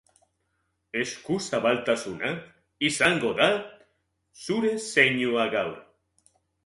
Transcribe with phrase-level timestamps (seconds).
[1.01, 2.31] Eskuzabaltasuna
[2.89, 3.51] izango da
[4.47, 5.77] zure zeinua gaur.